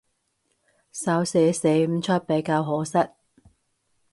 [0.91, 2.97] 手寫寫唔出比較可惜